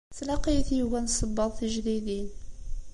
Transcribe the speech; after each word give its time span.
Tlaq-iyi 0.17 0.61
tyuga 0.67 0.99
n 1.01 1.07
ṣebbaḍ 1.17 1.49
tijdidin. 1.57 2.27